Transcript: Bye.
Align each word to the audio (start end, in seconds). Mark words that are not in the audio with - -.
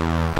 Bye. 0.00 0.39